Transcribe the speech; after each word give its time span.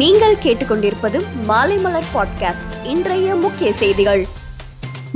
நீங்கள் 0.00 0.36
கேட்டுக்கொண்டிருப்பது 0.42 1.18
மலர் 1.46 2.08
பாட்காஸ்ட் 2.14 2.72
இன்றைய 2.84 3.34
முக்கிய 3.36 3.72
செய்திகள் 3.72 4.26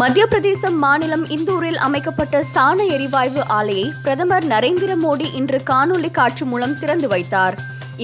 மத்திய 0.00 0.26
பிரதேசம் 0.26 0.78
மாநிலம் 0.78 1.24
இந்தூரில் 1.26 1.78
அமைக்கப்பட்ட 1.78 2.44
சாண 2.54 2.86
எரிவாயு 2.86 3.42
ஆலையை 3.48 3.90
பிரதமர் 4.02 4.46
நரேந்திர 4.46 4.94
மோடி 5.02 5.26
இன்று 5.34 5.60
காணொலி 5.70 6.10
காட்சி 6.10 6.44
மூலம் 6.44 6.78
திறந்து 6.78 7.08
வைத்தார் 7.08 7.56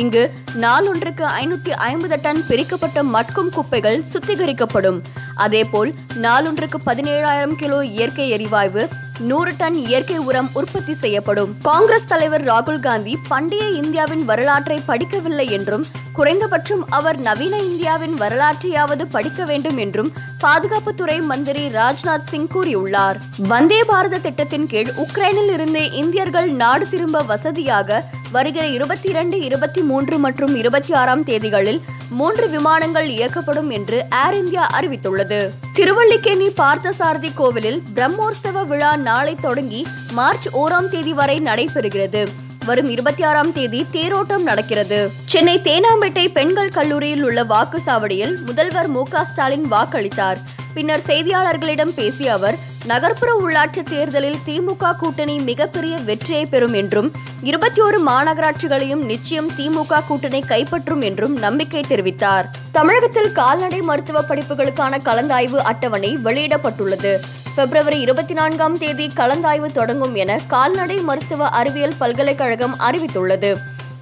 இங்கு 0.00 0.31
நாளொன்றுக்கு 0.61 1.25
ஐநூத்தி 1.25 1.71
ஐம்பது 1.71 2.21
டன் 2.21 2.45
பிரிக்கப்பட்ட 2.49 3.03
மட்கும் 3.03 3.51
குப்பைகள் 3.51 4.05
சுத்திகரிக்கப்படும் 4.13 5.01
அதேபோல் 5.37 5.93
நாளொன்றுக்கு 6.23 6.81
பதினேழாயிரம் 6.85 7.55
கிலோ 7.55 7.85
இயற்கை 7.85 8.31
எரிவாயு 8.31 8.89
நூறு 9.23 9.53
டன் 9.59 9.79
இயற்கை 9.83 10.19
உரம் 10.23 10.51
உற்பத்தி 10.55 10.95
செய்யப்படும் 10.95 11.53
காங்கிரஸ் 11.63 12.07
தலைவர் 12.07 12.45
ராகுல் 12.45 12.81
காந்தி 12.81 13.15
பண்டைய 13.29 13.65
இந்தியாவின் 13.79 14.25
வரலாற்றை 14.25 14.79
படிக்கவில்லை 14.87 15.47
என்றும் 15.51 15.87
குறைந்தபட்சம் 16.13 16.85
அவர் 16.91 17.19
நவீன 17.21 17.55
இந்தியாவின் 17.63 18.15
வரலாற்றையாவது 18.19 19.05
படிக்க 19.09 19.45
வேண்டும் 19.45 19.79
என்றும் 19.79 20.11
பாதுகாப்புத்துறை 20.41 21.19
மந்திரி 21.25 21.65
ராஜ்நாத் 21.75 22.29
சிங் 22.29 22.51
கூறியுள்ளார் 22.55 23.19
வந்தே 23.49 23.81
பாரத 23.85 24.19
திட்டத்தின் 24.19 24.67
கீழ் 24.67 24.93
உக்ரைனில் 24.99 25.53
இருந்து 25.53 25.83
இந்தியர்கள் 25.95 26.51
நாடு 26.55 26.87
திரும்ப 26.89 27.23
வசதியாக 27.25 28.01
வருகிற 28.31 28.65
இருபத்தி 28.69 29.09
இரண்டு 29.09 29.37
இருபத்தி 29.43 29.83
மூன்று 29.83 30.17
மற்றும் 30.19 30.55
இருபத்தி 30.55 30.93
ஆறாம் 30.93 31.23
தேதிகளில் 31.25 31.79
மூன்று 32.11 32.47
விமானங்கள் 32.49 33.09
இயக்கப்படும் 33.09 33.71
என்று 33.71 33.99
ஏர் 34.19 34.37
இந்தியா 34.37 34.65
அறிவித்துள்ளது 34.75 35.41
திருவள்ளிக்கேணி 35.73 36.49
பார்த்தசாரதி 36.61 37.31
கோவிலில் 37.35 37.81
பிரம்மோற்சவ 37.95 38.65
விழா 38.67 38.93
நாளை 39.03 39.35
தொடங்கி 39.41 39.81
மார்ச் 40.13 40.49
ஓராம் 40.55 40.91
தேதி 40.91 41.13
வரை 41.13 41.39
நடைபெறுகிறது 41.41 42.23
வரும் 42.65 42.89
இருபத்தி 42.89 43.23
ஆறாம் 43.23 43.53
தேதி 43.53 43.81
தேரோட்டம் 43.93 44.43
நடக்கிறது 44.43 44.99
சென்னை 45.25 45.57
தேனாம்பேட்டை 45.63 46.25
பெண்கள் 46.33 46.75
கல்லூரியில் 46.75 47.25
உள்ள 47.25 47.43
வாக்குச்சாவடியில் 47.45 48.35
முதல்வர் 48.43 48.91
மு 48.91 49.05
ஸ்டாலின் 49.25 49.69
வாக்களித்தார் 49.71 50.41
பின்னர் 50.75 51.07
செய்தியாளர்களிடம் 51.07 51.95
பேசிய 51.95 52.33
அவர் 52.33 52.59
நகர்ப்புற 52.85 53.31
உள்ளாட்சி 53.37 53.83
தேர்தலில் 53.83 54.39
திமுக 54.47 54.93
கூட்டணி 54.99 55.35
மிகப்பெரிய 55.41 55.95
வெற்றியை 55.99 56.47
பெறும் 56.47 56.73
என்றும் 56.73 57.09
இருபத்தி 57.43 57.81
ஓரு 57.83 57.99
மாநகராட்சிகளையும் 58.07 59.03
நிச்சயம் 59.05 59.51
திமுக 59.57 60.01
கூட்டணி 60.09 60.41
கைப்பற்றும் 60.49 61.03
என்றும் 61.03 61.35
நம்பிக்கை 61.39 61.83
தெரிவித்தார் 61.89 62.49
தமிழகத்தில் 62.73 63.33
கால்நடை 63.33 63.81
மருத்துவ 63.81 64.23
படிப்புகளுக்கான 64.23 65.01
கலந்தாய்வு 65.03 65.59
அட்டவணை 65.63 66.17
வெளியிடப்பட்டுள்ளது 66.17 67.13
பிப்ரவரி 67.57 67.99
இருபத்தி 68.01 68.35
நான்காம் 68.35 68.79
தேதி 68.79 69.11
கலந்தாய்வு 69.15 69.73
தொடங்கும் 69.73 70.15
என 70.15 70.39
கால்நடை 70.47 70.99
மருத்துவ 71.01 71.49
அறிவியல் 71.49 71.99
பல்கலைக்கழகம் 71.99 72.79
அறிவித்துள்ளது 72.81 73.51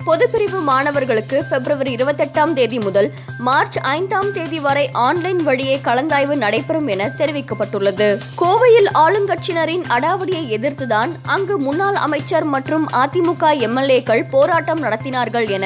பொதுப்பிரிவு 0.07 0.59
மாணவர்களுக்கு 0.63 1.39
பிப்ரவரி 1.51 1.91
இருபத்தெட்டாம் 1.95 2.53
தேதி 2.53 2.79
முதல் 2.79 3.09
மார்ச் 3.41 3.79
ஐந்தாம் 3.91 4.31
தேதி 4.33 4.59
வரை 4.59 4.85
ஆன்லைன் 5.01 5.41
வழியே 5.43 5.77
கலந்தாய்வு 5.81 6.35
நடைபெறும் 6.37 6.89
என 6.95 7.09
தெரிவிக்கப்பட்டுள்ளது 7.19 8.09
கோவையில் 8.37 8.91
ஆளுங்கட்சியினரின் 8.97 9.85
அடாவடியை 9.91 10.45
எதிர்த்துதான் 10.51 11.13
அங்கு 11.29 11.57
முன்னாள் 11.59 11.99
அமைச்சர் 12.03 12.47
மற்றும் 12.47 12.87
அதிமுக 12.97 13.53
எம்எல்ஏக்கள் 13.67 14.25
போராட்டம் 14.31 14.83
நடத்தினார்கள் 14.83 15.49
என 15.51 15.66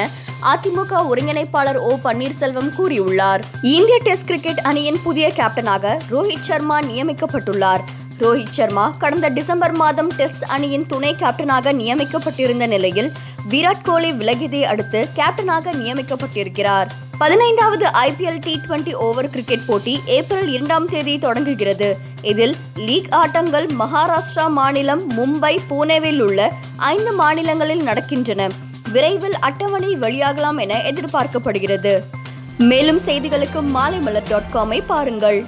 அதிமுக 0.48 0.92
ஒருங்கிணைப்பாளர் 1.08 1.80
ஓ 1.84 1.92
பன்னீர்செல்வம் 2.05 2.70
கூறியுள்ளார் 2.77 3.42
இந்திய 3.70 3.98
டெஸ்ட் 4.02 4.27
கிரிக்கெட் 4.27 4.62
அணியின் 4.64 5.02
புதிய 5.02 5.28
கேப்டனாக 5.36 5.96
ரோஹித் 6.10 6.46
சர்மா 6.46 6.78
நியமிக்கப்பட்டுள்ளார் 6.91 7.84
ரோஹித் 8.20 8.55
சர்மா 8.55 8.84
கடந்த 8.98 9.27
டிசம்பர் 9.28 9.74
மாதம் 9.77 10.10
டெஸ்ட் 10.16 10.44
அணியின் 10.48 10.86
துணை 10.86 11.10
கேப்டனாக 11.14 11.72
நியமிக்கப்பட்டிருந்த 11.72 12.66
நிலையில் 12.66 13.10
விராட் 13.50 13.84
கோலி 13.84 14.10
விலகியதை 14.12 14.62
அடுத்து 14.64 15.00
கேப்டனாக 15.16 15.74
நியமிக்கப்பட்டிருக்கிறார் 15.74 16.88
பதினைந்தாவது 17.19 17.86
IPL 18.00 18.41
T 18.44 18.55
twenty 18.64 18.92
over 18.98 19.30
cricket 19.30 19.66
போட்டி 19.66 19.94
ஏப்ரல் 20.08 20.48
இரண்டாம் 20.48 20.88
தேதி 20.88 21.14
தொடங்குகிறது 21.19 21.88
இதில் 22.22 22.55
லீக் 22.78 23.10
ஆட்டங்கள் 23.14 23.66
மகாராஷ்டிரா 23.78 24.46
மாநிலம் 24.50 25.05
மும்பை 25.17 25.55
புனேவில் 25.68 26.23
உள்ள 26.23 26.40
ஐந்து 26.89 27.12
மாநிலங்களில் 27.12 27.86
நடக்கின்றன 27.86 28.48
விரைவில் 28.92 29.39
அட்டவணை 29.40 29.92
வெளியாகலாம் 29.96 30.61
என 30.61 30.80
எதிர்பார்க்கப்படுகிறது 30.90 31.95
மேலும் 32.64 33.01
செய்திகளுக்கு 33.05 33.62
மாலைமலர் 33.73 34.28
டாட் 34.28 34.52
காமை 34.52 34.80
பாருங்கள் 34.86 35.40